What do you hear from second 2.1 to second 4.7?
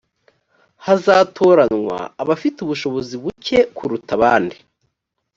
abafite ubushobozi bucye kuruta abandi